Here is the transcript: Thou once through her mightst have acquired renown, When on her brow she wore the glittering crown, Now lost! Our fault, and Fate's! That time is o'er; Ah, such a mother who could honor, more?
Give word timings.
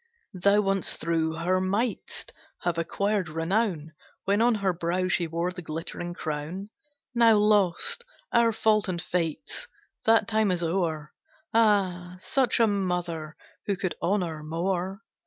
Thou 0.33 0.61
once 0.61 0.95
through 0.97 1.35
her 1.35 1.61
mightst 1.61 2.31
have 2.61 2.79
acquired 2.79 3.29
renown, 3.29 3.93
When 4.25 4.41
on 4.41 4.55
her 4.55 4.73
brow 4.73 5.07
she 5.07 5.27
wore 5.27 5.51
the 5.51 5.61
glittering 5.61 6.15
crown, 6.15 6.71
Now 7.13 7.37
lost! 7.37 8.03
Our 8.33 8.51
fault, 8.51 8.87
and 8.89 8.99
Fate's! 8.99 9.67
That 10.05 10.27
time 10.27 10.49
is 10.49 10.63
o'er; 10.63 11.13
Ah, 11.53 12.15
such 12.17 12.59
a 12.59 12.65
mother 12.65 13.37
who 13.67 13.75
could 13.75 13.93
honor, 14.01 14.41
more? 14.41 15.03